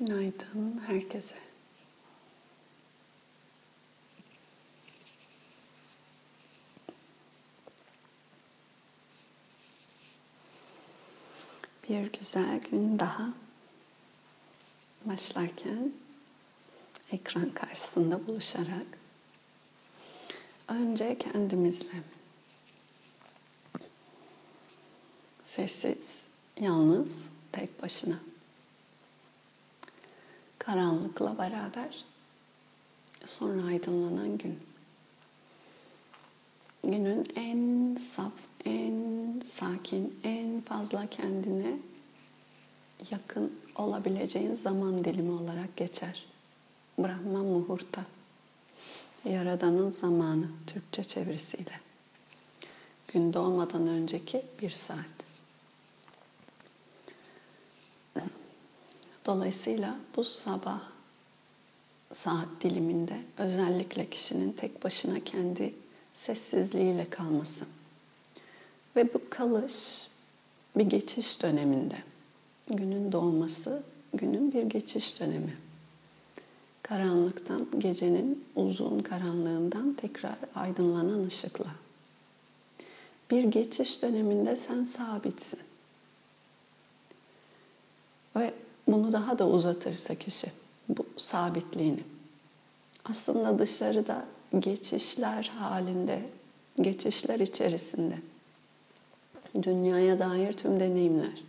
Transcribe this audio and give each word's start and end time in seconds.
Günaydın 0.00 0.80
herkese. 0.86 1.34
Bir 11.88 12.12
güzel 12.12 12.60
gün 12.60 12.98
daha 12.98 13.34
başlarken 15.04 15.92
ekran 17.12 17.50
karşısında 17.50 18.26
buluşarak 18.26 18.86
önce 20.68 21.18
kendimizle 21.18 22.02
sessiz, 25.44 26.22
yalnız, 26.60 27.12
tek 27.52 27.82
başına 27.82 28.27
karanlıkla 30.68 31.38
beraber 31.38 32.04
sonra 33.26 33.66
aydınlanan 33.66 34.38
gün. 34.38 34.58
Günün 36.84 37.26
en 37.36 37.94
saf, 37.96 38.32
en 38.64 39.40
sakin, 39.44 40.20
en 40.24 40.60
fazla 40.60 41.06
kendine 41.06 41.78
yakın 43.10 43.52
olabileceğin 43.76 44.54
zaman 44.54 45.04
dilimi 45.04 45.30
olarak 45.30 45.76
geçer. 45.76 46.26
Brahma 46.98 47.42
Muhurta. 47.42 48.04
Yaradanın 49.24 49.90
zamanı 49.90 50.46
Türkçe 50.66 51.04
çevirisiyle. 51.04 51.80
Gün 53.12 53.32
doğmadan 53.32 53.86
önceki 53.86 54.42
bir 54.62 54.70
saat. 54.70 55.37
Dolayısıyla 59.28 59.96
bu 60.16 60.24
sabah 60.24 60.80
saat 62.12 62.48
diliminde 62.60 63.16
özellikle 63.38 64.10
kişinin 64.10 64.52
tek 64.52 64.84
başına 64.84 65.20
kendi 65.20 65.74
sessizliğiyle 66.14 67.10
kalması 67.10 67.66
ve 68.96 69.14
bu 69.14 69.20
kalış 69.30 70.08
bir 70.76 70.86
geçiş 70.86 71.42
döneminde. 71.42 71.94
Günün 72.68 73.12
doğması 73.12 73.82
günün 74.14 74.52
bir 74.52 74.62
geçiş 74.62 75.20
dönemi. 75.20 75.56
Karanlıktan, 76.82 77.66
gecenin 77.78 78.44
uzun 78.56 79.00
karanlığından 79.00 79.94
tekrar 79.94 80.36
aydınlanan 80.54 81.26
ışıkla. 81.26 81.70
Bir 83.30 83.44
geçiş 83.44 84.02
döneminde 84.02 84.56
sen 84.56 84.84
sabitsin. 84.84 85.60
Ve 88.36 88.54
bunu 88.88 89.12
daha 89.12 89.38
da 89.38 89.48
uzatırsa 89.48 90.14
kişi 90.14 90.46
bu 90.88 91.06
sabitliğini 91.16 92.00
aslında 93.04 93.58
dışarıda 93.58 94.24
geçişler 94.58 95.52
halinde, 95.58 96.22
geçişler 96.80 97.40
içerisinde 97.40 98.14
dünyaya 99.62 100.18
dair 100.18 100.52
tüm 100.52 100.80
deneyimler. 100.80 101.44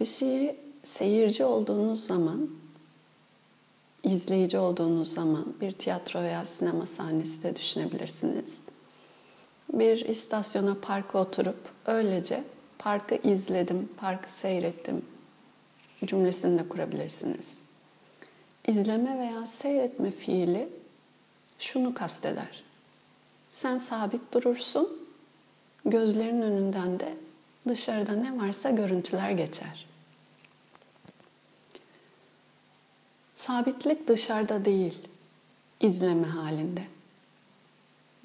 Bir 0.00 0.06
şeyi 0.06 0.56
seyirci 0.84 1.44
olduğunuz 1.44 2.06
zaman, 2.06 2.50
izleyici 4.04 4.58
olduğunuz 4.58 5.14
zaman 5.14 5.54
bir 5.60 5.72
tiyatro 5.72 6.22
veya 6.22 6.46
sinema 6.46 6.86
sahnesi 6.86 7.42
de 7.42 7.56
düşünebilirsiniz. 7.56 8.60
Bir 9.72 10.04
istasyona, 10.04 10.76
parka 10.82 11.18
oturup 11.18 11.58
öylece 11.86 12.44
parkı 12.86 13.14
izledim, 13.14 13.88
parkı 13.96 14.32
seyrettim 14.32 15.04
cümlesini 16.04 16.58
de 16.58 16.68
kurabilirsiniz. 16.68 17.58
İzleme 18.66 19.18
veya 19.18 19.46
seyretme 19.46 20.10
fiili 20.10 20.68
şunu 21.58 21.94
kasteder. 21.94 22.64
Sen 23.50 23.78
sabit 23.78 24.34
durursun, 24.34 25.08
gözlerin 25.84 26.42
önünden 26.42 27.00
de 27.00 27.14
dışarıda 27.68 28.12
ne 28.12 28.40
varsa 28.40 28.70
görüntüler 28.70 29.30
geçer. 29.30 29.86
Sabitlik 33.34 34.08
dışarıda 34.08 34.64
değil, 34.64 34.98
izleme 35.80 36.26
halinde 36.26 36.82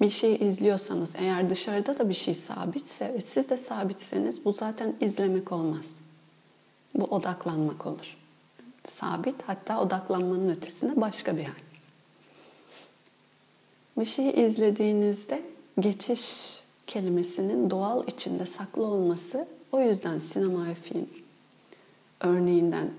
bir 0.02 0.10
şey 0.10 0.34
izliyorsanız 0.34 1.10
eğer 1.14 1.50
dışarıda 1.50 1.98
da 1.98 2.08
bir 2.08 2.14
şey 2.14 2.34
sabitse 2.34 3.14
ve 3.14 3.20
siz 3.20 3.50
de 3.50 3.56
sabitseniz 3.56 4.44
bu 4.44 4.52
zaten 4.52 4.94
izlemek 5.00 5.52
olmaz. 5.52 5.94
Bu 6.94 7.04
odaklanmak 7.04 7.86
olur. 7.86 8.16
Sabit 8.88 9.36
hatta 9.46 9.82
odaklanmanın 9.82 10.48
ötesinde 10.48 11.00
başka 11.00 11.36
bir 11.36 11.44
hal. 11.44 11.54
Bir 13.98 14.04
şeyi 14.04 14.32
izlediğinizde 14.32 15.42
geçiş 15.80 16.60
kelimesinin 16.86 17.70
doğal 17.70 18.08
içinde 18.08 18.46
saklı 18.46 18.86
olması 18.86 19.48
o 19.72 19.80
yüzden 19.80 20.18
sinema 20.18 20.66
ve 20.66 20.74
film 20.74 21.08
örneğinden 22.20 22.90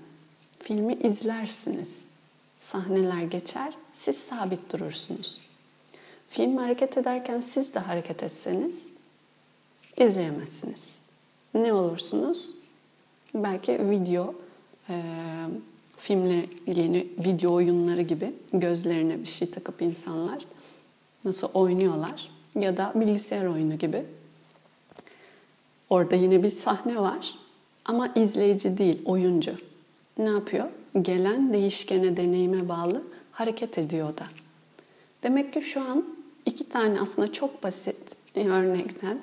filmi 0.58 0.94
izlersiniz. 0.94 1.94
Sahneler 2.58 3.22
geçer, 3.22 3.74
siz 3.94 4.16
sabit 4.16 4.72
durursunuz. 4.72 5.40
Film 6.34 6.56
hareket 6.56 6.98
ederken 6.98 7.40
siz 7.40 7.74
de 7.74 7.78
hareket 7.78 8.22
etseniz 8.22 8.86
izleyemezsiniz. 9.96 10.98
Ne 11.54 11.72
olursunuz? 11.72 12.50
Belki 13.34 13.90
video, 13.90 14.34
e, 14.88 15.02
filmle 15.96 16.46
yeni 16.66 17.06
video 17.18 17.54
oyunları 17.54 18.02
gibi 18.02 18.32
gözlerine 18.52 19.20
bir 19.20 19.26
şey 19.26 19.50
takıp 19.50 19.82
insanlar 19.82 20.46
nasıl 21.24 21.48
oynuyorlar 21.54 22.30
ya 22.54 22.76
da 22.76 22.92
bilgisayar 22.94 23.46
oyunu 23.46 23.78
gibi. 23.78 24.04
Orada 25.90 26.14
yine 26.14 26.42
bir 26.42 26.50
sahne 26.50 26.96
var 26.96 27.38
ama 27.84 28.08
izleyici 28.14 28.78
değil, 28.78 29.02
oyuncu. 29.04 29.54
Ne 30.18 30.28
yapıyor? 30.28 30.68
Gelen 31.02 31.52
değişkene, 31.52 32.16
deneyime 32.16 32.68
bağlı 32.68 33.02
hareket 33.32 33.78
ediyor 33.78 34.16
da. 34.16 34.24
Demek 35.22 35.52
ki 35.52 35.62
şu 35.62 35.80
an 35.80 36.13
iki 36.54 36.68
tane 36.68 37.00
aslında 37.00 37.32
çok 37.32 37.62
basit 37.62 37.96
örnekten 38.36 39.20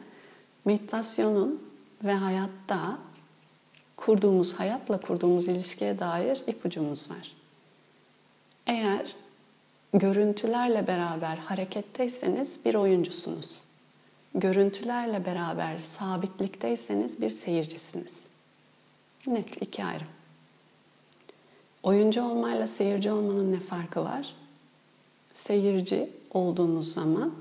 meditasyonun 0.65 1.63
ve 2.03 2.13
hayatta 2.13 2.97
kurduğumuz, 3.95 4.53
hayatla 4.53 5.01
kurduğumuz 5.01 5.47
ilişkiye 5.47 5.99
dair 5.99 6.43
ipucumuz 6.47 7.11
var. 7.11 7.35
Eğer 8.67 9.15
görüntülerle 9.93 10.87
beraber 10.87 11.37
hareketteyseniz 11.37 12.65
bir 12.65 12.75
oyuncusunuz. 12.75 13.63
Görüntülerle 14.35 15.25
beraber 15.25 15.77
sabitlikteyseniz 15.77 17.21
bir 17.21 17.29
seyircisiniz. 17.29 18.27
Net 19.27 19.61
iki 19.61 19.83
ayrım. 19.85 20.07
Oyuncu 21.83 22.23
olmayla 22.23 22.67
seyirci 22.67 23.11
olmanın 23.11 23.51
ne 23.51 23.59
farkı 23.59 24.03
var? 24.03 24.35
Seyirci 25.33 26.20
olduğunuz 26.33 26.93
zaman 26.93 27.33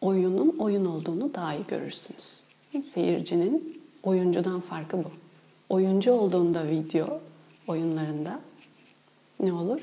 oyunun 0.00 0.56
oyun 0.58 0.84
olduğunu 0.84 1.34
daha 1.34 1.54
iyi 1.54 1.66
görürsünüz. 1.68 2.42
Seyircinin 2.94 3.82
oyuncudan 4.02 4.60
farkı 4.60 4.98
bu. 4.98 5.10
Oyuncu 5.68 6.12
olduğunda 6.12 6.68
video 6.68 7.20
oyunlarında 7.66 8.40
ne 9.40 9.52
olur? 9.52 9.80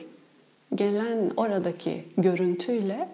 Gelen 0.76 1.32
oradaki 1.38 2.06
görüntüyle 2.18 3.10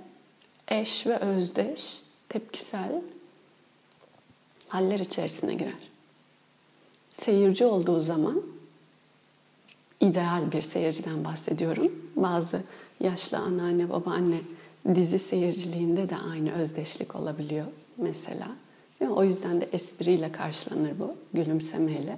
eş 0.67 1.07
ve 1.07 1.17
özdeş, 1.17 2.01
tepkisel 2.29 3.01
haller 4.67 4.99
içerisine 4.99 5.53
girer. 5.53 5.89
Seyirci 7.11 7.65
olduğu 7.65 8.01
zaman 8.01 8.41
ideal 9.99 10.51
bir 10.51 10.61
seyirciden 10.61 11.23
bahsediyorum. 11.23 11.91
Bazı 12.15 12.63
yaşlı 12.99 13.37
anneanne, 13.37 13.89
babaanne 13.89 14.37
dizi 14.95 15.19
seyirciliğinde 15.19 16.09
de 16.09 16.17
aynı 16.31 16.53
özdeşlik 16.53 17.15
olabiliyor 17.15 17.65
mesela. 17.97 18.47
O 19.09 19.23
yüzden 19.23 19.61
de 19.61 19.67
espriyle 19.73 20.31
karşılanır 20.31 20.99
bu, 20.99 21.13
gülümsemeyle. 21.33 22.17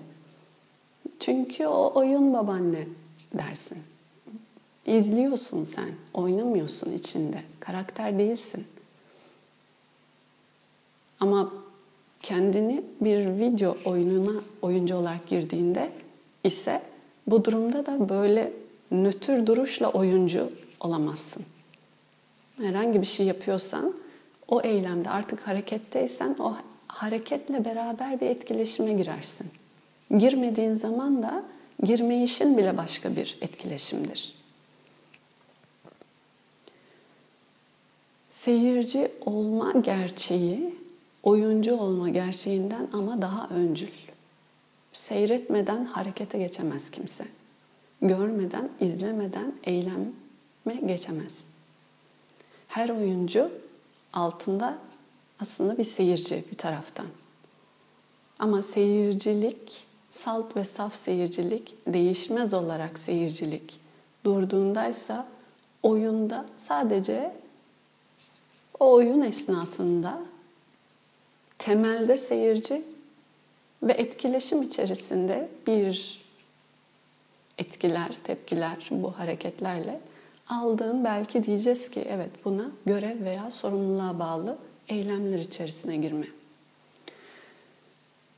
Çünkü 1.20 1.68
o 1.68 1.92
oyun 1.96 2.34
babaanne 2.34 2.88
dersin. 3.34 3.78
İzliyorsun 4.86 5.64
sen, 5.64 5.90
oynamıyorsun 6.14 6.92
içinde. 6.92 7.38
Karakter 7.60 8.20
değilsin. 8.20 8.68
Ama 11.20 11.54
kendini 12.24 12.84
bir 13.02 13.40
video 13.40 13.78
oyununa 13.86 14.40
oyuncu 14.62 14.96
olarak 14.96 15.28
girdiğinde 15.28 15.92
ise 16.44 16.82
bu 17.28 17.46
durumda 17.46 17.86
da 17.86 18.10
böyle 18.10 18.54
nötr 18.92 19.46
duruşla 19.46 19.90
oyuncu 19.90 20.52
olamazsın. 20.80 21.44
Herhangi 22.58 23.02
bir 23.02 23.06
şey 23.06 23.26
yapıyorsan 23.26 23.94
o 24.48 24.62
eylemde 24.62 25.10
artık 25.10 25.48
hareketteysen 25.48 26.36
o 26.40 26.56
hareketle 26.88 27.66
beraber 27.66 28.22
bir 28.22 28.26
etkileşime 28.26 28.94
girersin. 28.94 29.48
Girmediğin 30.20 30.74
zaman 30.74 31.24
da 31.24 31.44
Girme 31.84 32.24
işin 32.24 32.58
bile 32.58 32.78
başka 32.78 33.16
bir 33.16 33.38
etkileşimdir. 33.42 34.34
Seyirci 38.30 39.12
olma 39.26 39.72
gerçeği 39.72 40.76
oyuncu 41.24 41.76
olma 41.76 42.10
gerçeğinden 42.10 42.88
ama 42.94 43.22
daha 43.22 43.50
öncül. 43.50 43.92
Seyretmeden 44.94 45.86
harekete 45.86 46.38
geçemez 46.38 46.92
kimse. 46.92 47.26
Görmeden, 48.02 48.70
izlemeden 48.80 49.54
eyleme 50.72 50.94
geçemez. 50.94 51.46
Her 52.68 52.90
oyuncu 52.90 53.52
altında 54.14 54.78
aslında 55.40 55.78
bir 55.78 55.84
seyirci 55.84 56.44
bir 56.52 56.58
taraftan. 56.58 57.08
Ama 58.40 58.62
seyircilik, 58.62 59.86
salt 60.12 60.56
ve 60.56 60.66
saf 60.66 60.96
seyircilik, 60.96 61.76
değişmez 61.88 62.54
olarak 62.54 63.00
seyircilik 63.00 63.80
durduğundaysa 64.24 65.28
oyunda 65.84 66.46
sadece 66.58 67.36
o 68.80 68.92
oyun 68.94 69.22
esnasında 69.22 70.20
temelde 71.58 72.18
seyirci 72.18 72.86
ve 73.84 73.94
etkileşim 73.94 74.62
içerisinde 74.62 75.50
bir 75.68 76.22
etkiler, 77.58 78.12
tepkiler 78.24 78.88
bu 78.92 79.20
hareketlerle 79.20 80.00
aldığın 80.50 81.04
belki 81.04 81.44
diyeceğiz 81.44 81.90
ki 81.90 82.06
evet 82.10 82.30
buna 82.46 82.72
görev 82.86 83.24
veya 83.26 83.52
sorumluluğa 83.52 84.20
bağlı 84.20 84.58
eylemler 84.88 85.40
içerisine 85.40 85.98
girme. 85.98 86.28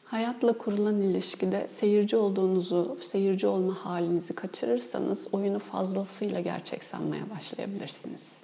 Hayatla 0.06 0.54
kurulan 0.54 1.02
ilişkide 1.02 1.68
seyirci 1.68 2.16
olduğunuzu, 2.16 2.98
seyirci 3.02 3.48
olma 3.48 3.86
halinizi 3.86 4.36
kaçırırsanız 4.36 5.28
oyunu 5.32 5.60
fazlasıyla 5.60 6.40
gerçek 6.40 6.84
sanmaya 6.84 7.30
başlayabilirsiniz. 7.30 8.38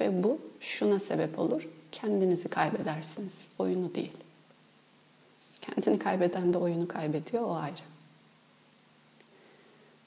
Ve 0.00 0.22
bu 0.22 0.38
şuna 0.60 0.98
sebep 0.98 1.38
olur. 1.38 1.68
Kendinizi 1.92 2.48
kaybedersiniz. 2.48 3.48
Oyunu 3.58 3.94
değil. 3.94 4.12
Kendini 5.60 5.98
kaybeden 5.98 6.52
de 6.52 6.58
oyunu 6.58 6.88
kaybediyor. 6.88 7.42
O 7.42 7.54
ayrı. 7.54 7.82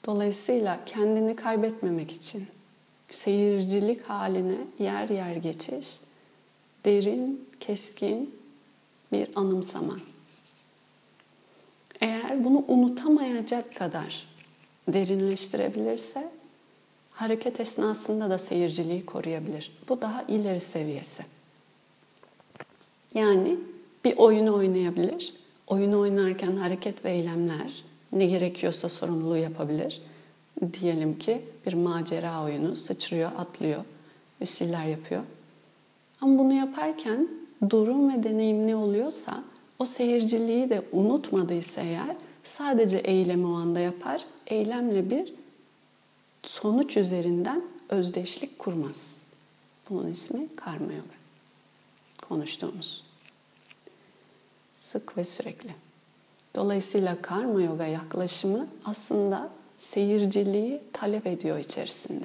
Dolayısıyla 0.06 0.80
kendini 0.86 1.36
kaybetmemek 1.36 2.12
için 2.12 2.46
seyircilik 3.14 4.02
haline 4.02 4.58
yer 4.78 5.08
yer 5.08 5.36
geçiş, 5.36 6.00
derin, 6.84 7.48
keskin 7.60 8.34
bir 9.12 9.28
anımsama. 9.34 9.96
Eğer 12.00 12.44
bunu 12.44 12.64
unutamayacak 12.68 13.76
kadar 13.76 14.26
derinleştirebilirse 14.88 16.30
hareket 17.10 17.60
esnasında 17.60 18.30
da 18.30 18.38
seyirciliği 18.38 19.06
koruyabilir. 19.06 19.72
Bu 19.88 20.00
daha 20.00 20.22
ileri 20.22 20.60
seviyesi. 20.60 21.22
Yani 23.14 23.56
bir 24.04 24.16
oyunu 24.16 24.54
oynayabilir. 24.54 25.34
Oyunu 25.66 26.00
oynarken 26.00 26.56
hareket 26.56 27.04
ve 27.04 27.10
eylemler 27.10 27.84
ne 28.12 28.26
gerekiyorsa 28.26 28.88
sorumluluğu 28.88 29.36
yapabilir. 29.36 30.02
Diyelim 30.80 31.18
ki 31.18 31.42
bir 31.66 31.72
macera 31.72 32.44
oyunu 32.44 32.76
sıçrıyor, 32.76 33.30
atlıyor, 33.38 33.84
bir 34.40 34.46
şeyler 34.46 34.84
yapıyor. 34.84 35.22
Ama 36.20 36.38
bunu 36.38 36.52
yaparken 36.52 37.28
durum 37.70 38.12
ve 38.12 38.22
deneyim 38.22 38.66
ne 38.66 38.76
oluyorsa 38.76 39.44
o 39.78 39.84
seyirciliği 39.84 40.70
de 40.70 40.82
unutmadıysa 40.92 41.80
eğer 41.80 42.16
sadece 42.44 42.96
eylemi 42.96 43.46
o 43.46 43.52
anda 43.52 43.80
yapar. 43.80 44.24
Eylemle 44.46 45.10
bir 45.10 45.34
sonuç 46.42 46.96
üzerinden 46.96 47.62
özdeşlik 47.88 48.58
kurmaz. 48.58 49.22
Bunun 49.90 50.06
ismi 50.06 50.48
karma 50.56 50.92
yoga. 50.92 51.16
Konuştuğumuz. 52.28 53.04
Sık 54.78 55.16
ve 55.16 55.24
sürekli. 55.24 55.70
Dolayısıyla 56.56 57.22
karma 57.22 57.62
yoga 57.62 57.86
yaklaşımı 57.86 58.66
aslında 58.84 59.50
seyirciliği 59.82 60.80
talep 60.92 61.26
ediyor 61.26 61.58
içerisinde. 61.58 62.24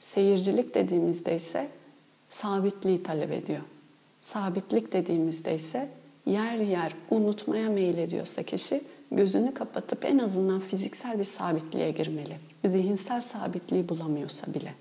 Seyircilik 0.00 0.74
dediğimizde 0.74 1.36
ise 1.36 1.68
sabitliği 2.30 3.02
talep 3.02 3.32
ediyor. 3.32 3.60
Sabitlik 4.22 4.92
dediğimizde 4.92 5.54
ise 5.54 5.88
yer 6.26 6.56
yer 6.56 6.92
unutmaya 7.10 7.70
meylediyorsa 7.70 8.42
kişi 8.42 8.80
gözünü 9.12 9.54
kapatıp 9.54 10.04
en 10.04 10.18
azından 10.18 10.60
fiziksel 10.60 11.18
bir 11.18 11.24
sabitliğe 11.24 11.90
girmeli. 11.90 12.36
Zihinsel 12.64 13.20
sabitliği 13.20 13.88
bulamıyorsa 13.88 14.54
bile. 14.54 14.74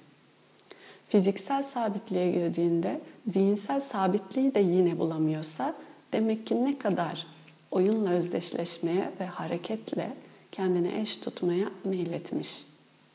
Fiziksel 1.08 1.64
sabitliğe 1.64 2.32
girdiğinde 2.32 3.02
zihinsel 3.28 3.82
sabitliği 3.82 4.56
de 4.56 4.60
yine 4.60 5.00
bulamıyorsa 5.00 5.76
demek 6.14 6.48
ki 6.48 6.66
ne 6.66 6.78
kadar 6.78 7.28
oyunla 7.72 8.10
özdeşleşmeye 8.10 9.12
ve 9.20 9.26
hareketle 9.26 10.14
kendini 10.52 11.00
eş 11.00 11.18
tutmaya 11.18 11.70
meyletmiş. 11.84 12.66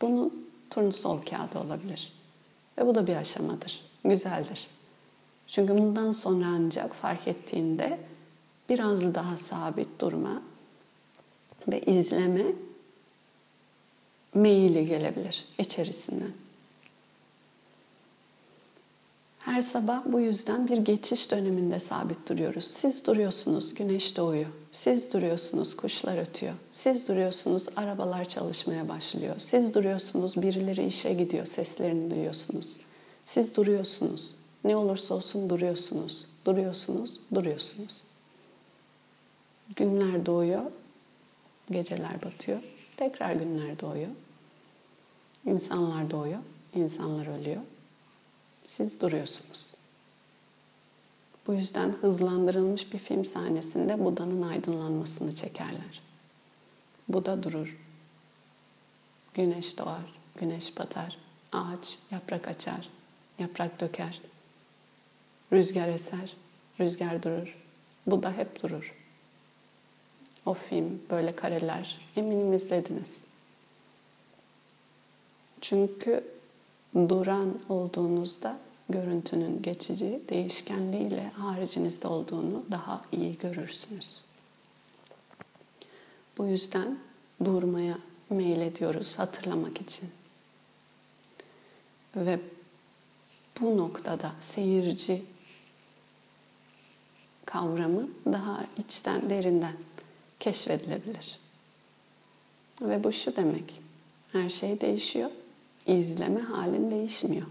Bunun 0.00 0.49
turnusol 0.71 1.19
kağıdı 1.23 1.59
olabilir. 1.59 2.12
Ve 2.79 2.87
bu 2.87 2.94
da 2.94 3.06
bir 3.06 3.17
aşamadır. 3.17 3.85
Güzeldir. 4.05 4.67
Çünkü 5.49 5.79
bundan 5.79 6.12
sonra 6.12 6.47
ancak 6.47 6.94
fark 6.94 7.29
ettiğinde 7.29 7.99
biraz 8.69 9.15
daha 9.15 9.37
sabit 9.37 10.00
durma 10.00 10.43
ve 11.69 11.81
izleme 11.81 12.44
meyili 14.35 14.87
gelebilir 14.87 15.44
içerisinden. 15.59 16.33
Her 19.38 19.62
sabah 19.62 20.03
bu 20.05 20.21
yüzden 20.21 20.69
bir 20.69 20.79
geçiş 20.79 21.31
döneminde 21.31 21.79
sabit 21.79 22.29
duruyoruz. 22.29 22.65
Siz 22.65 23.06
duruyorsunuz, 23.06 23.75
güneş 23.75 24.17
doğuyor. 24.17 24.50
Siz 24.76 25.12
duruyorsunuz, 25.12 25.76
kuşlar 25.76 26.19
ötüyor. 26.19 26.55
Siz 26.73 27.08
duruyorsunuz, 27.08 27.67
arabalar 27.76 28.28
çalışmaya 28.28 28.88
başlıyor. 28.88 29.34
Siz 29.38 29.75
duruyorsunuz, 29.75 30.43
birileri 30.43 30.87
işe 30.87 31.14
gidiyor, 31.14 31.46
seslerini 31.46 32.11
duyuyorsunuz. 32.11 32.76
Siz 33.25 33.56
duruyorsunuz. 33.56 34.34
Ne 34.64 34.76
olursa 34.76 35.14
olsun 35.14 35.50
duruyorsunuz. 35.50 36.25
Duruyorsunuz, 36.44 37.20
duruyorsunuz. 37.34 38.02
Günler 39.76 40.26
doğuyor, 40.26 40.62
geceler 41.70 42.23
batıyor. 42.23 42.61
Tekrar 42.97 43.33
günler 43.37 43.80
doğuyor. 43.80 44.11
İnsanlar 45.47 46.11
doğuyor, 46.11 46.40
insanlar 46.75 47.40
ölüyor. 47.40 47.62
Siz 48.66 49.00
duruyorsunuz. 49.00 49.75
Bu 51.47 51.55
yüzden 51.55 51.93
hızlandırılmış 52.00 52.93
bir 52.93 52.99
film 52.99 53.25
sahnesinde 53.25 54.05
Buda'nın 54.05 54.43
aydınlanmasını 54.43 55.35
çekerler. 55.35 56.03
Buda 57.09 57.43
durur. 57.43 57.76
Güneş 59.35 59.79
doğar, 59.79 60.15
güneş 60.37 60.79
batar, 60.79 61.19
ağaç 61.53 61.99
yaprak 62.11 62.49
açar, 62.49 62.88
yaprak 63.38 63.81
döker. 63.81 64.21
Rüzgar 65.53 65.88
eser, 65.88 66.37
rüzgar 66.81 67.23
durur. 67.23 67.59
Buda 68.07 68.33
hep 68.33 68.62
durur. 68.62 68.95
O 70.47 70.55
film, 70.55 71.03
böyle 71.11 71.37
kareler 71.37 71.99
eminim 72.17 72.53
izlediniz. 72.53 73.21
Çünkü 75.61 76.25
duran 76.95 77.61
olduğunuzda 77.69 78.59
görüntünün 78.88 79.62
geçici 79.62 80.23
değişkenliğiyle 80.28 81.28
haricinizde 81.28 82.09
olduğunu 82.09 82.64
daha 82.71 83.05
iyi 83.12 83.38
görürsünüz. 83.38 84.25
Bu 86.38 86.47
yüzden 86.47 86.99
durmaya 87.45 87.99
meylediyoruz 88.31 89.19
hatırlamak 89.19 89.81
için. 89.81 90.09
Ve 92.16 92.40
bu 93.61 93.76
noktada 93.76 94.33
seyirci 94.40 95.23
kavramı 97.45 98.09
daha 98.26 98.64
içten, 98.78 99.31
derinden 99.31 99.76
keşfedilebilir. 100.40 101.38
Ve 102.81 103.05
bu 103.05 103.12
şu 103.12 103.37
demek. 103.37 103.81
Her 104.33 104.50
şey 104.50 104.81
değişiyor. 104.81 105.31
İzleme 105.87 106.40
halin 106.40 106.90
değişmiyor. 106.90 107.47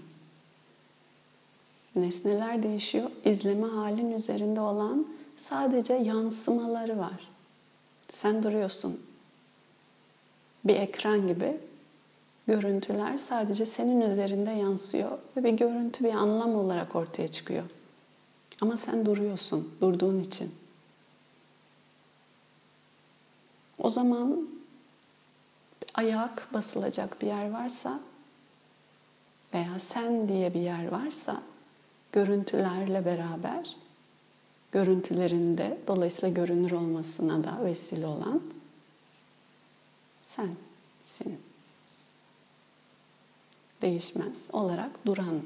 Nesneler 1.95 2.63
değişiyor. 2.63 3.11
İzleme 3.25 3.67
halin 3.67 4.11
üzerinde 4.11 4.61
olan 4.61 5.07
sadece 5.37 5.93
yansımaları 5.93 6.97
var. 6.97 7.29
Sen 8.09 8.43
duruyorsun. 8.43 9.01
Bir 10.65 10.75
ekran 10.75 11.27
gibi 11.27 11.57
görüntüler 12.47 13.17
sadece 13.17 13.65
senin 13.65 14.01
üzerinde 14.01 14.51
yansıyor 14.51 15.11
ve 15.37 15.43
bir 15.43 15.53
görüntü 15.53 16.03
bir 16.03 16.13
anlam 16.13 16.55
olarak 16.55 16.95
ortaya 16.95 17.27
çıkıyor. 17.27 17.63
Ama 18.61 18.77
sen 18.77 19.05
duruyorsun, 19.05 19.71
durduğun 19.81 20.19
için. 20.19 20.51
O 23.77 23.89
zaman 23.89 24.47
ayak 25.93 26.53
basılacak 26.53 27.21
bir 27.21 27.27
yer 27.27 27.51
varsa 27.51 27.99
veya 29.53 29.79
sen 29.79 30.29
diye 30.29 30.53
bir 30.53 30.61
yer 30.61 30.87
varsa 30.87 31.41
görüntülerle 32.15 33.05
beraber 33.05 33.75
görüntülerinde 34.71 35.77
dolayısıyla 35.87 36.29
görünür 36.29 36.71
olmasına 36.71 37.43
da 37.43 37.65
vesile 37.65 38.07
olan 38.07 38.41
sensin. 40.23 41.41
Değişmez 43.81 44.49
olarak 44.53 45.05
duran 45.05 45.41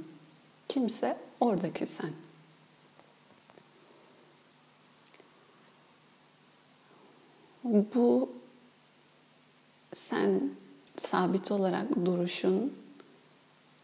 kimse 0.67 1.17
oradaki 1.39 1.85
sen. 1.85 2.11
Bu 7.63 8.29
sen 9.93 10.51
sabit 10.97 11.51
olarak 11.51 12.05
duruşun 12.05 12.73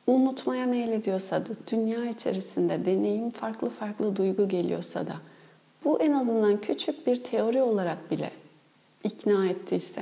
unutmaya 0.08 0.66
meylediyorsa 0.66 1.46
da, 1.46 1.50
dünya 1.72 2.06
içerisinde 2.10 2.86
deneyim 2.86 3.30
farklı 3.30 3.70
farklı 3.70 4.16
duygu 4.16 4.48
geliyorsa 4.48 5.08
da, 5.08 5.16
bu 5.86 6.02
en 6.02 6.12
azından 6.12 6.62
küçük 6.62 7.08
bir 7.08 7.24
teori 7.24 7.62
olarak 7.62 8.12
bile 8.12 8.32
ikna 9.04 9.48
ettiyse 9.48 10.02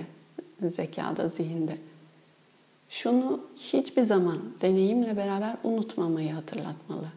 zekada, 0.62 1.28
zihinde, 1.28 1.78
şunu 2.90 3.40
hiçbir 3.56 4.02
zaman 4.02 4.38
deneyimle 4.62 5.18
beraber 5.18 5.58
unutmamayı 5.64 6.32
hatırlatmalı. 6.32 7.08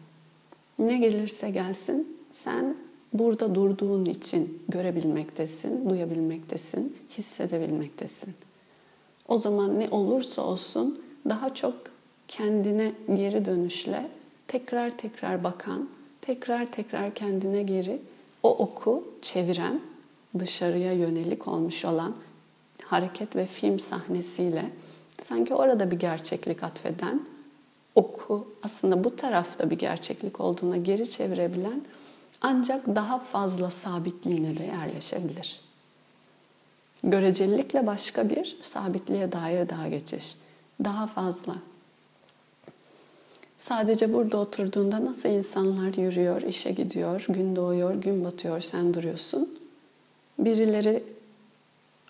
Ne 0.79 0.97
gelirse 0.97 1.49
gelsin, 1.49 2.17
sen 2.31 2.75
burada 3.13 3.55
durduğun 3.55 4.05
için 4.05 4.63
görebilmektesin, 4.69 5.89
duyabilmektesin, 5.89 6.97
hissedebilmektesin. 7.17 8.33
O 9.27 9.37
zaman 9.37 9.79
ne 9.79 9.89
olursa 9.91 10.41
olsun 10.41 11.01
daha 11.29 11.53
çok 11.53 11.75
kendine 12.27 12.93
geri 13.15 13.45
dönüşle 13.45 14.09
tekrar 14.47 14.97
tekrar 14.97 15.43
bakan, 15.43 15.89
tekrar 16.21 16.71
tekrar 16.71 17.13
kendine 17.13 17.63
geri 17.63 18.01
o 18.43 18.49
oku 18.49 19.03
çeviren, 19.21 19.81
dışarıya 20.39 20.93
yönelik 20.93 21.47
olmuş 21.47 21.85
olan 21.85 22.15
hareket 22.83 23.35
ve 23.35 23.45
film 23.45 23.79
sahnesiyle 23.79 24.71
sanki 25.21 25.55
orada 25.55 25.91
bir 25.91 25.99
gerçeklik 25.99 26.63
atfeden, 26.63 27.21
oku 27.95 28.47
aslında 28.63 29.03
bu 29.03 29.15
tarafta 29.15 29.69
bir 29.69 29.79
gerçeklik 29.79 30.39
olduğuna 30.39 30.77
geri 30.77 31.09
çevirebilen 31.09 31.81
ancak 32.41 32.87
daha 32.87 33.19
fazla 33.19 33.71
sabitliğine 33.71 34.57
de 34.57 34.63
yerleşebilir. 34.63 35.61
Görecelilikle 37.03 37.87
başka 37.87 38.29
bir 38.29 38.57
sabitliğe 38.61 39.31
dair 39.31 39.69
daha 39.69 39.87
geçiş. 39.87 40.37
Daha 40.83 41.07
fazla. 41.07 41.55
Sadece 43.57 44.13
burada 44.13 44.37
oturduğunda 44.37 45.05
nasıl 45.05 45.29
insanlar 45.29 45.93
yürüyor, 45.93 46.41
işe 46.41 46.71
gidiyor, 46.71 47.25
gün 47.29 47.55
doğuyor, 47.55 47.95
gün 47.95 48.25
batıyor, 48.25 48.59
sen 48.59 48.93
duruyorsun. 48.93 49.59
Birileri 50.39 51.03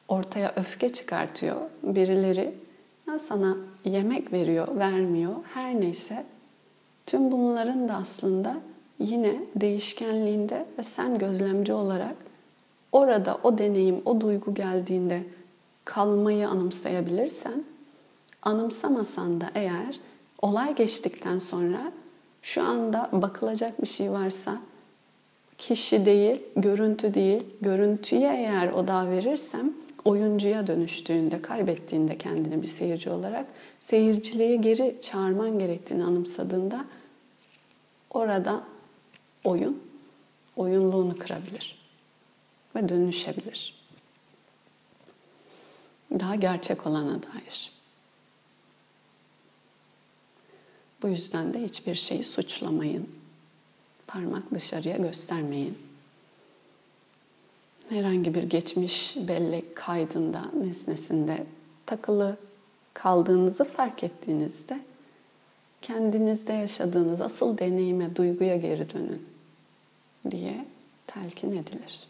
ortaya 0.08 0.54
öfke 0.56 0.94
çıkartıyor, 0.94 1.58
birileri 1.84 2.54
sana 3.28 3.58
yemek 3.86 4.34
veriyor, 4.34 4.68
vermiyor, 4.80 5.36
her 5.54 5.82
neyse. 5.82 6.26
Tüm 7.06 7.32
bunların 7.32 7.90
da 7.90 7.94
aslında 7.94 8.58
yine 9.00 9.36
değişkenliğinde 9.56 10.66
ve 10.80 10.84
sen 10.84 11.18
gözlemci 11.18 11.74
olarak 11.74 12.16
orada 12.92 13.38
o 13.44 13.58
deneyim, 13.58 14.02
o 14.06 14.22
duygu 14.22 14.54
geldiğinde 14.54 15.24
kalmayı 15.86 16.50
anımsayabilirsen, 16.50 17.64
anımsamasan 18.42 19.42
da 19.42 19.52
eğer 19.56 20.00
olay 20.42 20.76
geçtikten 20.76 21.40
sonra 21.40 21.92
şu 22.42 22.64
anda 22.64 23.10
bakılacak 23.14 23.82
bir 23.82 23.88
şey 23.88 24.12
varsa 24.12 24.62
kişi 25.58 26.06
değil, 26.06 26.42
görüntü 26.56 27.14
değil, 27.14 27.44
görüntüye 27.62 28.34
eğer 28.34 28.72
oda 28.72 29.10
verirsem 29.10 29.74
oyuncuya 30.06 30.68
dönüştüğünde, 30.68 31.42
kaybettiğinde 31.42 32.18
kendini 32.18 32.62
bir 32.62 32.68
seyirci 32.68 33.10
olarak 33.10 33.46
seyirciliğe 33.82 34.56
geri 34.56 34.98
çağırman 35.02 35.60
gerektiğini 35.60 36.04
anımsadığında 36.04 36.86
orada 38.10 38.64
oyun 39.44 39.84
oyunluğunu 40.56 41.18
kırabilir 41.18 41.78
ve 42.76 42.90
dönüşebilir. 42.90 43.78
Daha 46.12 46.36
gerçek 46.36 46.88
olana 46.88 47.24
dair. 47.24 47.77
Bu 51.02 51.08
yüzden 51.08 51.54
de 51.54 51.64
hiçbir 51.64 51.96
şeyi 51.96 52.24
suçlamayın. 52.24 53.10
Parmak 54.08 54.54
dışarıya 54.54 54.98
göstermeyin. 54.98 55.78
Herhangi 57.90 58.36
bir 58.36 58.44
geçmiş 58.44 59.16
bellek 59.28 59.76
kaydında, 59.76 60.42
nesnesinde 60.54 61.46
takılı 61.86 62.38
kaldığınızı 62.94 63.64
fark 63.64 64.04
ettiğinizde 64.04 64.80
kendinizde 65.82 66.54
yaşadığınız 66.54 67.22
asıl 67.22 67.58
deneyime, 67.58 68.16
duyguya 68.16 68.58
geri 68.58 68.94
dönün 68.94 69.28
diye 70.32 70.66
telkin 71.08 71.52
edilir. 71.52 72.08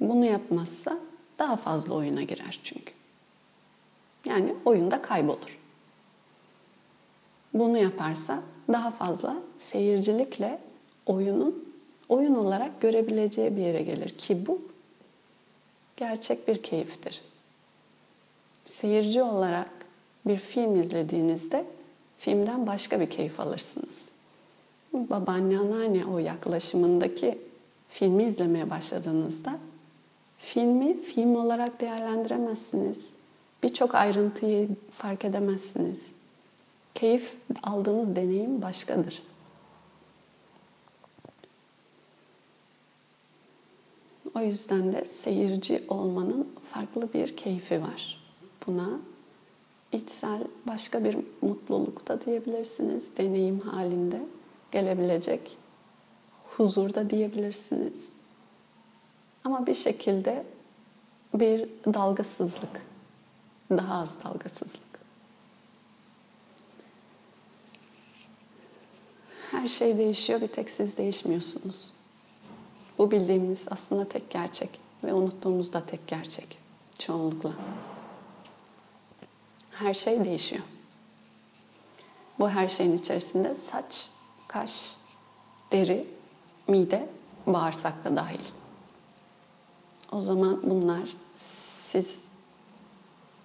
Bunu 0.00 0.24
yapmazsa 0.24 0.98
daha 1.38 1.56
fazla 1.56 1.94
oyuna 1.94 2.22
girer 2.22 2.60
çünkü. 2.62 2.92
Yani 4.24 4.54
oyunda 4.64 5.02
kaybolur. 5.02 5.61
Bunu 7.54 7.78
yaparsa 7.78 8.42
daha 8.68 8.90
fazla 8.90 9.36
seyircilikle 9.58 10.58
oyunun 11.06 11.72
oyun 12.08 12.34
olarak 12.34 12.80
görebileceği 12.80 13.56
bir 13.56 13.60
yere 13.62 13.82
gelir 13.82 14.08
ki 14.08 14.46
bu 14.46 14.62
gerçek 15.96 16.48
bir 16.48 16.62
keyiftir. 16.62 17.22
Seyirci 18.64 19.22
olarak 19.22 19.70
bir 20.26 20.36
film 20.36 20.76
izlediğinizde 20.76 21.64
filmden 22.18 22.66
başka 22.66 23.00
bir 23.00 23.10
keyif 23.10 23.40
alırsınız. 23.40 24.08
Babaanne, 24.92 25.58
anneanne 25.58 26.04
o 26.04 26.18
yaklaşımındaki 26.18 27.38
filmi 27.88 28.24
izlemeye 28.24 28.70
başladığınızda 28.70 29.58
filmi 30.38 31.00
film 31.00 31.36
olarak 31.36 31.80
değerlendiremezsiniz. 31.80 33.10
Birçok 33.62 33.94
ayrıntıyı 33.94 34.68
fark 34.98 35.24
edemezsiniz. 35.24 36.10
Keyif 36.94 37.36
aldığınız 37.62 38.16
deneyim 38.16 38.62
başkadır. 38.62 39.22
O 44.34 44.40
yüzden 44.40 44.92
de 44.92 45.04
seyirci 45.04 45.84
olmanın 45.88 46.48
farklı 46.72 47.12
bir 47.12 47.36
keyfi 47.36 47.82
var. 47.82 48.22
Buna 48.66 48.88
içsel 49.92 50.44
başka 50.66 51.04
bir 51.04 51.16
mutluluk 51.42 52.08
da 52.08 52.20
diyebilirsiniz. 52.24 53.16
Deneyim 53.16 53.60
halinde 53.60 54.20
gelebilecek 54.72 55.56
huzur 56.44 56.94
da 56.94 57.10
diyebilirsiniz. 57.10 58.08
Ama 59.44 59.66
bir 59.66 59.74
şekilde 59.74 60.44
bir 61.34 61.68
dalgasızlık, 61.86 62.82
daha 63.70 63.94
az 63.94 64.24
dalgasızlık. 64.24 64.91
Her 69.62 69.68
şey 69.68 69.98
değişiyor, 69.98 70.40
bir 70.40 70.46
tek 70.46 70.70
siz 70.70 70.96
değişmiyorsunuz. 70.96 71.92
Bu 72.98 73.10
bildiğimiz 73.10 73.66
aslında 73.70 74.08
tek 74.08 74.30
gerçek 74.30 74.80
ve 75.04 75.14
unuttuğumuz 75.14 75.72
da 75.72 75.86
tek 75.86 76.06
gerçek 76.06 76.58
çoğunlukla. 76.98 77.52
Her 79.70 79.94
şey 79.94 80.24
değişiyor. 80.24 80.62
Bu 82.38 82.48
her 82.48 82.68
şeyin 82.68 82.96
içerisinde 82.96 83.48
saç, 83.48 84.10
kaş, 84.48 84.96
deri, 85.72 86.06
mide, 86.68 87.08
bağırsak 87.46 88.04
da 88.04 88.16
dahil. 88.16 88.44
O 90.12 90.20
zaman 90.20 90.60
bunlar 90.62 91.16
siz 91.36 92.20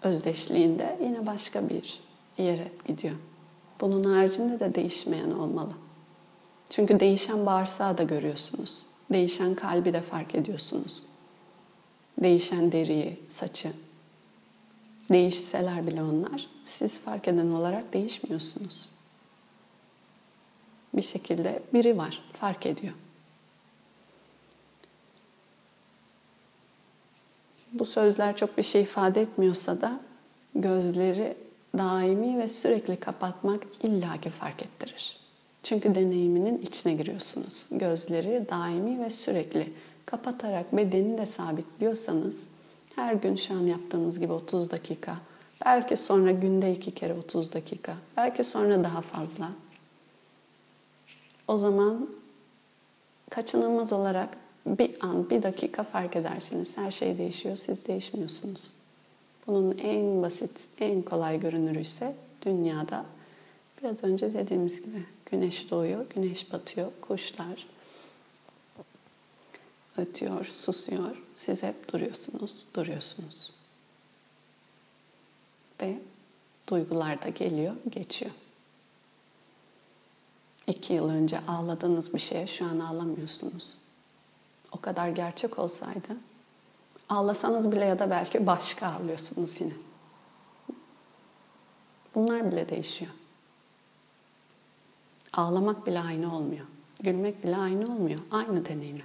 özdeşliğinde 0.03 0.99
yine 1.01 1.25
başka 1.25 1.69
bir 1.69 1.99
yere 2.37 2.71
gidiyor. 2.85 3.15
Bunun 3.81 4.03
haricinde 4.03 4.59
de 4.59 4.75
değişmeyen 4.75 5.31
olmalı. 5.31 5.73
Çünkü 6.69 6.99
değişen 6.99 7.45
bağırsağı 7.45 7.97
da 7.97 8.03
görüyorsunuz. 8.03 8.85
Değişen 9.13 9.55
kalbi 9.55 9.93
de 9.93 10.01
fark 10.01 10.35
ediyorsunuz. 10.35 11.03
Değişen 12.23 12.71
deriyi, 12.71 13.19
saçı. 13.29 13.71
Değişseler 15.11 15.87
bile 15.87 16.03
onlar, 16.03 16.47
siz 16.65 16.99
fark 16.99 17.27
eden 17.27 17.51
olarak 17.51 17.93
değişmiyorsunuz. 17.93 18.89
Bir 20.93 21.01
şekilde 21.01 21.63
biri 21.73 21.97
var, 21.97 22.23
fark 22.33 22.65
ediyor. 22.65 22.93
Bu 27.73 27.85
sözler 27.85 28.37
çok 28.37 28.57
bir 28.57 28.63
şey 28.63 28.81
ifade 28.81 29.21
etmiyorsa 29.21 29.81
da 29.81 29.99
gözleri 30.55 31.37
daimi 31.77 32.37
ve 32.37 32.47
sürekli 32.47 32.99
kapatmak 32.99 33.63
illaki 33.83 34.29
fark 34.29 34.61
ettirir. 34.61 35.26
Çünkü 35.67 35.95
deneyiminin 35.95 36.61
içine 36.61 36.93
giriyorsunuz. 36.93 37.67
Gözleri 37.71 38.45
daimi 38.49 39.05
ve 39.05 39.09
sürekli 39.09 39.73
kapatarak 40.05 40.77
bedeni 40.77 41.17
de 41.17 41.25
sabitliyorsanız 41.25 42.43
her 42.95 43.13
gün 43.13 43.35
şu 43.35 43.53
an 43.53 43.65
yaptığımız 43.65 44.19
gibi 44.19 44.33
30 44.33 44.71
dakika, 44.71 45.17
belki 45.65 45.97
sonra 45.97 46.31
günde 46.31 46.71
iki 46.73 46.91
kere 46.91 47.13
30 47.13 47.53
dakika, 47.53 47.95
belki 48.17 48.43
sonra 48.43 48.83
daha 48.83 49.01
fazla. 49.01 49.49
O 51.47 51.57
zaman 51.57 52.09
kaçınılmaz 53.29 53.93
olarak 53.93 54.37
bir 54.65 54.95
an, 55.01 55.29
bir 55.29 55.43
dakika 55.43 55.83
fark 55.83 56.15
edersiniz. 56.15 56.77
Her 56.77 56.91
şey 56.91 57.17
değişiyor, 57.17 57.55
siz 57.55 57.87
değişmiyorsunuz. 57.87 58.73
Bunun 59.47 59.77
en 59.77 60.21
basit, 60.21 60.51
en 60.79 61.01
kolay 61.01 61.39
görünürü 61.39 61.81
ise 61.81 62.15
dünyada 62.45 63.05
biraz 63.81 64.03
önce 64.03 64.33
dediğimiz 64.33 64.81
gibi 64.81 65.16
güneş 65.31 65.71
doğuyor, 65.71 66.05
güneş 66.09 66.53
batıyor, 66.53 66.91
kuşlar 67.01 67.67
ötüyor, 69.97 70.45
susuyor. 70.45 71.17
Siz 71.35 71.63
hep 71.63 71.93
duruyorsunuz, 71.93 72.65
duruyorsunuz. 72.73 73.51
Ve 75.81 75.99
duygular 76.69 77.21
da 77.21 77.29
geliyor, 77.29 77.75
geçiyor. 77.89 78.31
İki 80.67 80.93
yıl 80.93 81.09
önce 81.09 81.39
ağladığınız 81.47 82.13
bir 82.13 82.19
şeye 82.19 82.47
şu 82.47 82.65
an 82.65 82.79
ağlamıyorsunuz. 82.79 83.77
O 84.71 84.81
kadar 84.81 85.09
gerçek 85.09 85.59
olsaydı 85.59 86.17
ağlasanız 87.09 87.71
bile 87.71 87.85
ya 87.85 87.99
da 87.99 88.09
belki 88.09 88.47
başka 88.47 88.87
ağlıyorsunuz 88.87 89.61
yine. 89.61 89.73
Bunlar 92.15 92.51
bile 92.51 92.69
değişiyor. 92.69 93.11
Ağlamak 95.33 95.87
bile 95.87 95.99
aynı 95.99 96.35
olmuyor. 96.35 96.65
Gülmek 97.03 97.43
bile 97.43 97.57
aynı 97.57 97.93
olmuyor. 97.93 98.19
Aynı 98.31 98.65
deneyimi. 98.65 99.01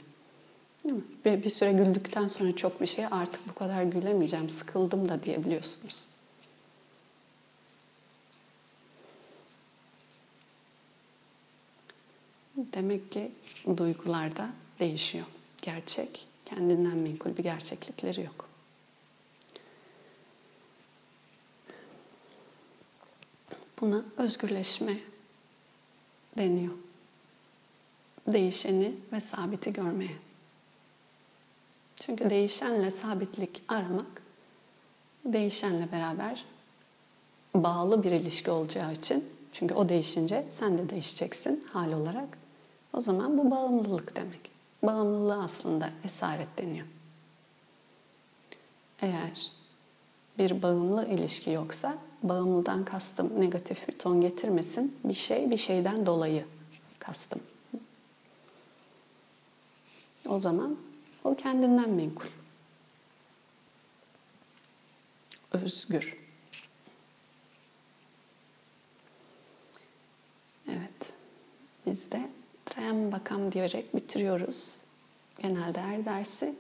Değil 0.85 0.95
mi? 0.95 1.03
Bir, 1.25 1.43
bir 1.43 1.51
süre 1.51 1.73
güldükten 1.73 2.29
sonra 2.29 2.57
çok 2.57 2.81
bir 2.81 2.87
şey 2.87 3.05
artık 3.11 3.49
bu 3.49 3.55
kadar 3.55 3.83
gülemeyeceğim, 3.83 4.49
sıkıldım 4.49 5.09
da 5.09 5.23
diyebiliyorsunuz. 5.23 6.05
Demek 12.57 13.13
ki 13.13 13.33
duygular 13.77 14.37
da 14.37 14.51
değişiyor. 14.79 15.27
Gerçek, 15.63 16.27
kendinden 16.45 16.99
menkul 16.99 17.37
bir 17.37 17.43
gerçeklikleri 17.43 18.23
yok. 18.23 18.49
Buna 23.81 24.05
özgürleşme 24.17 24.97
deniyor. 26.39 26.73
Değişeni 28.27 28.95
ve 29.13 29.21
sabiti 29.21 29.73
görmeye. 29.73 30.17
Çünkü 31.97 32.31
değişenle 32.31 32.91
sabitlik 32.91 33.63
aramak, 33.69 34.23
değişenle 35.25 35.93
beraber 35.93 36.45
bağlı 37.55 38.03
bir 38.03 38.11
ilişki 38.11 38.51
olacağı 38.51 38.93
için, 38.93 39.25
çünkü 39.53 39.75
o 39.75 39.89
değişince 39.89 40.47
sen 40.49 40.79
de 40.79 40.91
değişeceksin 40.91 41.65
hal 41.73 41.93
olarak. 41.93 42.39
O 42.93 43.01
zaman 43.01 43.39
bu 43.39 43.51
bağımlılık 43.51 44.17
demek. 44.17 44.51
Bağımlılığı 44.83 45.43
aslında 45.43 45.91
esaret 46.05 46.59
deniyor. 46.59 46.87
Eğer 49.01 49.51
bir 50.39 50.63
bağımlı 50.63 51.09
ilişki 51.09 51.51
yoksa 51.51 51.99
bağımlıdan 52.23 52.85
kastım 52.85 53.41
negatif 53.41 53.89
bir 53.89 53.99
ton 53.99 54.21
getirmesin. 54.21 54.99
Bir 55.05 55.15
şey 55.15 55.51
bir 55.51 55.57
şeyden 55.57 56.07
dolayı 56.07 56.45
kastım. 56.99 57.41
O 60.29 60.41
zaman 60.41 60.77
o 61.25 61.35
kendinden 61.35 61.91
menkul. 61.91 62.29
Özgür. 65.53 66.17
Evet. 70.69 71.13
Biz 71.87 72.11
de 72.11 72.31
Trayambakam 72.67 73.53
diyerek 73.53 73.97
bitiriyoruz. 73.97 74.77
Genelde 75.43 75.81
her 75.81 76.05
dersi 76.05 76.55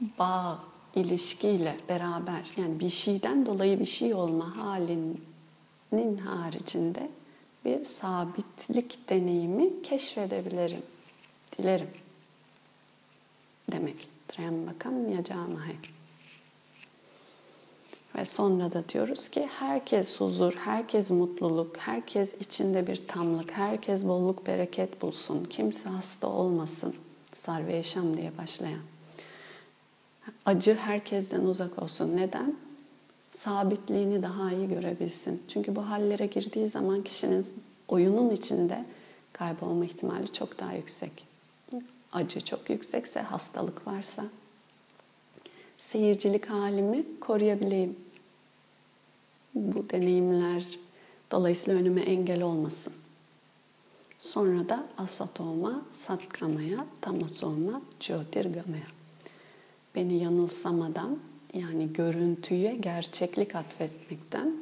bağ, 0.00 0.64
ilişkiyle 1.00 1.76
beraber 1.88 2.50
yani 2.56 2.80
bir 2.80 2.90
şeyden 2.90 3.46
dolayı 3.46 3.80
bir 3.80 3.86
şey 3.86 4.14
olma 4.14 4.56
halinin 4.56 6.18
haricinde 6.18 7.08
bir 7.64 7.84
sabitlik 7.84 9.08
deneyimi 9.08 9.82
keşfedebilirim. 9.82 10.82
Dilerim. 11.58 11.90
Demek. 13.72 14.08
Trayambakam 14.28 15.12
yacamahe. 15.12 15.76
Ve 18.16 18.24
sonra 18.24 18.72
da 18.72 18.88
diyoruz 18.88 19.28
ki 19.28 19.48
herkes 19.58 20.20
huzur, 20.20 20.52
herkes 20.52 21.10
mutluluk, 21.10 21.76
herkes 21.76 22.34
içinde 22.40 22.86
bir 22.86 23.06
tamlık, 23.08 23.50
herkes 23.52 24.04
bolluk 24.04 24.46
bereket 24.46 25.02
bulsun, 25.02 25.44
kimse 25.44 25.88
hasta 25.88 26.26
olmasın. 26.26 26.94
Sarve 27.34 27.72
yaşam 27.72 28.16
diye 28.16 28.38
başlayan. 28.38 28.80
Acı 30.46 30.74
herkesten 30.74 31.40
uzak 31.40 31.82
olsun. 31.82 32.16
Neden? 32.16 32.56
Sabitliğini 33.30 34.22
daha 34.22 34.52
iyi 34.52 34.68
görebilsin. 34.68 35.42
Çünkü 35.48 35.76
bu 35.76 35.90
hallere 35.90 36.26
girdiği 36.26 36.68
zaman 36.68 37.02
kişinin 37.02 37.46
oyunun 37.88 38.30
içinde 38.30 38.84
kaybolma 39.32 39.84
ihtimali 39.84 40.32
çok 40.32 40.58
daha 40.58 40.72
yüksek. 40.72 41.24
Acı 42.12 42.40
çok 42.40 42.70
yüksekse, 42.70 43.20
hastalık 43.20 43.86
varsa, 43.86 44.24
seyircilik 45.78 46.46
halimi 46.50 47.04
koruyabileyim. 47.20 47.96
Bu 49.54 49.90
deneyimler 49.90 50.64
dolayısıyla 51.30 51.80
önüme 51.80 52.00
engel 52.00 52.42
olmasın. 52.42 52.92
Sonra 54.18 54.68
da 54.68 54.86
asatoma, 54.98 55.82
satkamaya, 55.90 56.86
tamasoma, 57.00 57.82
jyotirgamaya. 58.00 58.97
Beni 59.98 60.22
yanılsamadan 60.22 61.18
yani 61.54 61.92
görüntüye 61.92 62.74
gerçeklik 62.74 63.54
atfetmekten 63.54 64.56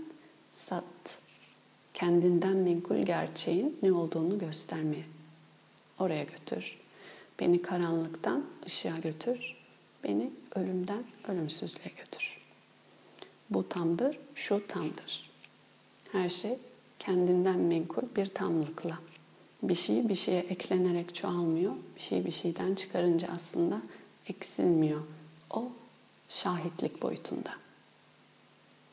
sat, 0.53 1.18
kendinden 1.94 2.57
menkul 2.57 2.96
gerçeğin 2.96 3.79
ne 3.83 3.92
olduğunu 3.92 4.38
göstermeye. 4.38 5.05
Oraya 5.99 6.25
götür. 6.25 6.79
Beni 7.40 7.62
karanlıktan 7.62 8.44
ışığa 8.66 8.99
götür. 8.99 9.57
Beni 10.05 10.31
ölümden 10.55 11.05
ölümsüzlüğe 11.29 11.92
götür. 11.99 12.38
Bu 13.51 13.68
tamdır, 13.68 14.18
şu 14.35 14.66
tamdır. 14.68 15.31
Her 16.12 16.29
şey 16.29 16.59
kendinden 16.99 17.59
menkul 17.59 18.03
bir 18.16 18.27
tamlıkla. 18.27 18.99
Bir 19.62 19.75
şey 19.75 20.09
bir 20.09 20.14
şeye 20.14 20.40
eklenerek 20.40 21.14
çoğalmıyor. 21.14 21.72
Bir 21.96 22.03
şey 22.03 22.25
bir 22.25 22.33
şeyden 22.33 22.75
çıkarınca 22.75 23.29
aslında 23.35 23.83
eksilmiyor. 24.29 25.01
O 25.50 25.72
şahitlik 26.28 27.02
boyutunda 27.02 27.54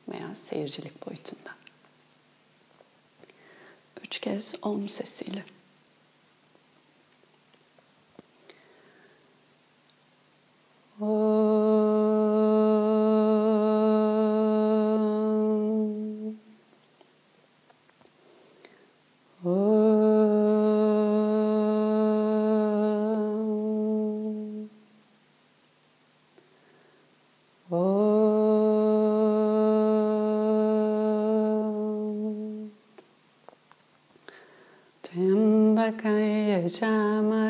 veya 0.09 0.35
seyircilik 0.35 1.05
boyutunda. 1.05 1.55
Üç 4.03 4.19
kez 4.19 4.55
om 4.61 4.89
sesiyle. 4.89 5.45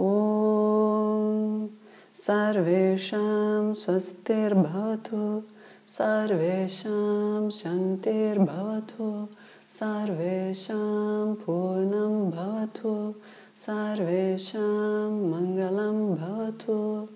ॐ 0.00 1.66
सर्वेषां 2.14 3.74
स्वस्तिर्भवतु, 3.74 5.42
सर्वेषां 5.88 7.50
शान्तिर्भवतु, 7.50 9.28
सर्वेषां 9.68 11.34
पूर्णं 11.34 12.30
भवतु 12.30 13.14
सर्वेषां 13.58 15.10
मङ्गलं 15.10 16.14
भवतु। 16.14 17.08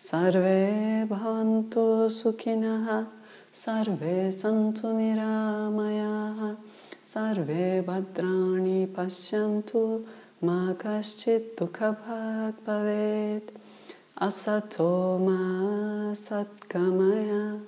सर्वे 0.00 1.04
भवन्तु 1.04 2.08
सुखिनः, 2.08 3.06
सर्वे 3.54 4.32
सन्तु 4.32 4.92
निरामयाः, 4.92 6.54
सर्वे 7.04 7.80
भद्राणि 7.80 8.94
पश्यन्तु, 8.98 10.04
मा 10.44 10.74
कश्चित् 10.80 11.58
दुःखभाग् 11.58 12.66
भवेत्। 12.66 13.58
असतो 14.22 15.18
मा 15.18 15.38
सत्कमय 16.14 17.60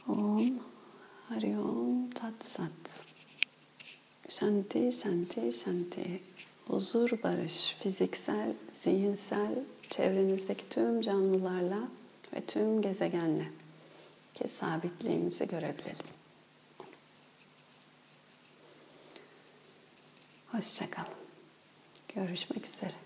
Om 0.07 0.59
Hari 1.29 1.55
Om 1.55 2.09
Tat 2.13 2.43
Sat. 2.43 2.69
Shanti, 4.29 4.91
Shanti, 4.91 5.51
Shanti. 5.51 6.21
Huzur, 6.67 7.09
barış, 7.23 7.75
fiziksel, 7.83 8.53
zihinsel, 8.83 9.55
çevrenizdeki 9.89 10.69
tüm 10.69 11.01
canlılarla 11.01 11.79
ve 12.33 12.41
tüm 12.41 12.81
gezegenle 12.81 13.62
ki 14.43 14.49
sabitliğimizi 14.49 15.47
görebilelim. 15.47 16.05
Hoşçakalın. 20.51 21.07
Görüşmek 22.15 22.67
üzere. 22.67 23.02